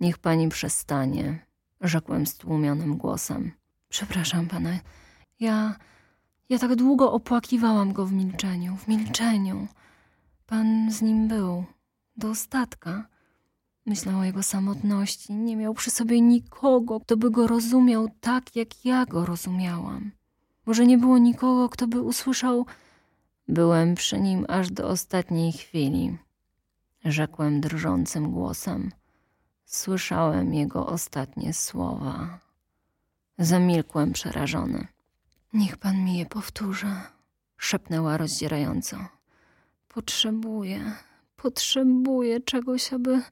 Niech 0.00 0.18
pani 0.18 0.48
przestanie, 0.48 1.46
rzekłem 1.80 2.26
stłumionym 2.26 2.96
głosem. 2.96 3.52
Przepraszam 3.88 4.46
pana, 4.46 4.70
ja, 5.40 5.76
ja 6.48 6.58
tak 6.58 6.74
długo 6.74 7.12
opłakiwałam 7.12 7.92
go 7.92 8.06
w 8.06 8.12
milczeniu, 8.12 8.76
w 8.76 8.88
milczeniu. 8.88 9.68
Pan 10.46 10.92
z 10.92 11.02
nim 11.02 11.28
był 11.28 11.64
do 12.16 12.30
ostatka. 12.30 13.06
Myślał 13.86 14.18
o 14.18 14.24
jego 14.24 14.42
samotności. 14.42 15.32
Nie 15.32 15.56
miał 15.56 15.74
przy 15.74 15.90
sobie 15.90 16.20
nikogo, 16.20 17.00
kto 17.00 17.16
by 17.16 17.30
go 17.30 17.46
rozumiał 17.46 18.08
tak, 18.20 18.56
jak 18.56 18.84
ja 18.84 19.06
go 19.06 19.26
rozumiałam. 19.26 20.10
Może 20.66 20.86
nie 20.86 20.98
było 20.98 21.18
nikogo, 21.18 21.68
kto 21.68 21.86
by 21.86 22.02
usłyszał. 22.02 22.66
Byłem 23.48 23.94
przy 23.94 24.20
nim 24.20 24.44
aż 24.48 24.70
do 24.70 24.88
ostatniej 24.88 25.52
chwili, 25.52 26.18
rzekłem 27.12 27.60
drżącym 27.60 28.30
głosem. 28.30 28.92
Słyszałem 29.64 30.54
jego 30.54 30.86
ostatnie 30.86 31.52
słowa. 31.52 32.38
Zamilkłem 33.38 34.12
przerażony. 34.12 34.86
Niech 35.52 35.76
pan 35.76 36.04
mi 36.04 36.18
je 36.18 36.26
powtórzy, 36.26 36.92
szepnęła 37.56 38.16
rozdzierająco. 38.16 38.96
Potrzebuję, 39.88 40.92
potrzebuję 41.36 42.40
czegoś, 42.40 42.92
aby 42.92 43.22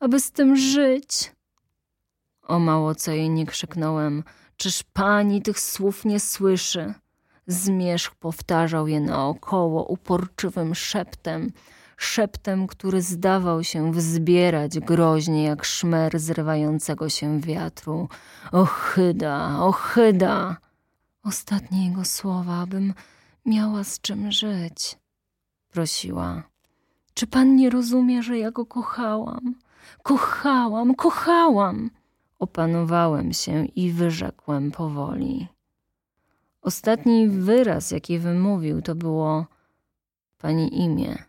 aby 0.00 0.20
z 0.20 0.30
tym 0.30 0.56
żyć. 0.56 1.32
O 2.42 2.58
mało 2.58 2.94
co 2.94 3.12
jej 3.12 3.30
nie 3.30 3.46
krzyknąłem, 3.46 4.24
czyż 4.56 4.82
pani 4.82 5.42
tych 5.42 5.60
słów 5.60 6.04
nie 6.04 6.20
słyszy? 6.20 6.94
Zmierzch 7.46 8.14
powtarzał 8.14 8.88
je 8.88 9.00
naokoło 9.00 9.84
uporczywym 9.84 10.74
szeptem, 10.74 11.52
szeptem, 11.98 12.66
który 12.66 13.02
zdawał 13.02 13.64
się 13.64 13.92
wzbierać 13.92 14.78
groźnie 14.78 15.44
jak 15.44 15.64
szmer 15.64 16.18
zrywającego 16.20 17.08
się 17.08 17.40
wiatru. 17.40 18.08
Ochyda, 18.52 19.60
ochyda! 19.60 20.56
Ostatnie 21.24 21.88
jego 21.88 22.04
słowa, 22.04 22.60
abym 22.60 22.94
miała 23.46 23.84
z 23.84 24.00
czym 24.00 24.32
żyć, 24.32 24.98
prosiła. 25.68 26.42
Czy 27.14 27.26
pan 27.26 27.56
nie 27.56 27.70
rozumie, 27.70 28.22
że 28.22 28.38
ja 28.38 28.50
go 28.50 28.66
kochałam? 28.66 29.54
Kochałam, 30.02 30.94
kochałam. 30.94 31.90
Opanowałem 32.38 33.32
się 33.32 33.64
i 33.64 33.92
wyrzekłem 33.92 34.70
powoli. 34.70 35.48
Ostatni 36.62 37.28
wyraz, 37.28 37.90
jaki 37.90 38.18
wymówił, 38.18 38.82
to 38.82 38.94
było 38.94 39.46
pani 40.38 40.80
imię. 40.82 41.28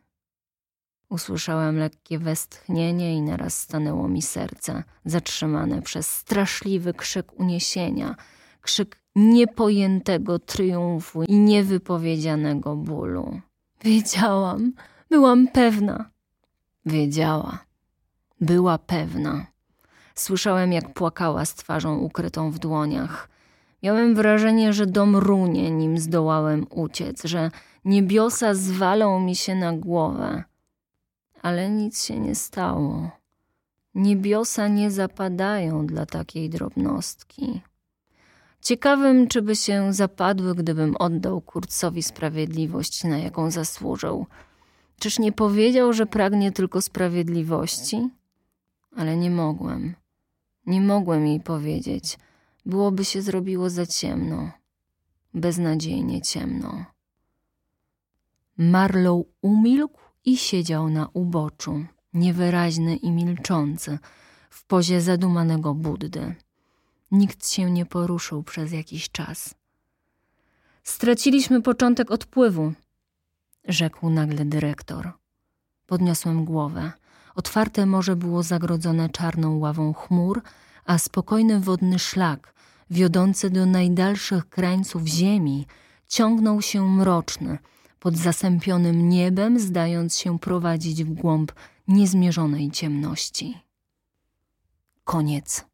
Usłyszałem 1.09 1.77
lekkie 1.77 2.19
westchnienie 2.19 3.15
i 3.15 3.21
naraz 3.21 3.61
stanęło 3.61 4.07
mi 4.07 4.21
serce, 4.21 4.83
zatrzymane 5.05 5.81
przez 5.81 6.15
straszliwy 6.15 6.93
krzyk 6.93 7.39
uniesienia, 7.39 8.15
krzyk 8.61 8.99
niepojętego 9.15 10.39
triumfu 10.39 11.23
i 11.23 11.39
niewypowiedzianego 11.39 12.75
bólu. 12.75 13.41
Wiedziałam, 13.83 14.73
byłam 15.09 15.47
pewna. 15.47 16.09
Wiedziała. 16.85 17.59
Była 18.41 18.77
pewna. 18.77 19.45
Słyszałem, 20.15 20.73
jak 20.73 20.93
płakała 20.93 21.45
z 21.45 21.55
twarzą 21.55 21.97
ukrytą 21.97 22.51
w 22.51 22.59
dłoniach. 22.59 23.29
Miałem 23.83 24.15
wrażenie, 24.15 24.73
że 24.73 24.85
dom 24.87 25.15
runie, 25.15 25.71
nim 25.71 25.97
zdołałem 25.97 26.65
uciec, 26.69 27.23
że 27.23 27.51
niebiosa 27.85 28.53
zwalą 28.53 29.19
mi 29.19 29.35
się 29.35 29.55
na 29.55 29.73
głowę. 29.73 30.43
Ale 31.41 31.69
nic 31.69 32.03
się 32.03 32.19
nie 32.19 32.35
stało. 32.35 33.11
Niebiosa 33.95 34.67
nie 34.67 34.91
zapadają 34.91 35.87
dla 35.87 36.05
takiej 36.05 36.49
drobnostki. 36.49 37.61
Ciekawym, 38.61 39.27
czy 39.27 39.41
by 39.41 39.55
się 39.55 39.93
zapadły, 39.93 40.55
gdybym 40.55 40.95
oddał 40.95 41.41
Kurcowi 41.41 42.03
sprawiedliwość, 42.03 43.03
na 43.03 43.17
jaką 43.17 43.51
zasłużył. 43.51 44.25
Czyż 44.99 45.19
nie 45.19 45.31
powiedział, 45.31 45.93
że 45.93 46.05
pragnie 46.05 46.51
tylko 46.51 46.81
sprawiedliwości? 46.81 48.09
ale 48.95 49.17
nie 49.17 49.31
mogłem. 49.31 49.95
Nie 50.65 50.81
mogłem 50.81 51.27
jej 51.27 51.39
powiedzieć. 51.39 52.17
Byłoby 52.65 53.05
się 53.05 53.21
zrobiło 53.21 53.69
za 53.69 53.85
ciemno. 53.85 54.51
Beznadziejnie 55.33 56.21
ciemno. 56.21 56.85
Marlow 58.57 59.25
umilkł 59.41 60.01
i 60.25 60.37
siedział 60.37 60.89
na 60.89 61.07
uboczu, 61.13 61.85
niewyraźny 62.13 62.95
i 62.95 63.11
milczący, 63.11 63.99
w 64.49 64.65
pozie 64.65 65.01
zadumanego 65.01 65.73
Buddy. 65.73 66.35
Nikt 67.11 67.49
się 67.49 67.71
nie 67.71 67.85
poruszył 67.85 68.43
przez 68.43 68.71
jakiś 68.71 69.09
czas. 69.09 69.55
Straciliśmy 70.83 71.61
początek 71.61 72.11
odpływu, 72.11 72.73
rzekł 73.67 74.09
nagle 74.09 74.45
dyrektor. 74.45 75.11
Podniosłem 75.85 76.45
głowę. 76.45 76.91
Otwarte 77.35 77.85
morze 77.85 78.15
było 78.15 78.43
zagrodzone 78.43 79.09
czarną 79.09 79.57
ławą 79.57 79.93
chmur, 79.93 80.41
a 80.85 80.97
spokojny 80.97 81.59
wodny 81.59 81.99
szlak, 81.99 82.53
wiodący 82.89 83.49
do 83.49 83.65
najdalszych 83.65 84.49
krańców 84.49 85.07
ziemi, 85.07 85.67
ciągnął 86.07 86.61
się 86.61 86.89
mroczny, 86.89 87.57
pod 87.99 88.17
zasępionym 88.17 89.09
niebem, 89.09 89.59
zdając 89.59 90.17
się 90.17 90.39
prowadzić 90.39 91.03
w 91.03 91.13
głąb 91.13 91.51
niezmierzonej 91.87 92.71
ciemności. 92.71 93.57
Koniec. 95.03 95.68